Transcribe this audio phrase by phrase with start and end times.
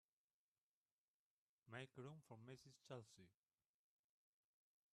[1.71, 2.73] Make room for Mrs.
[2.87, 3.29] Chelsea.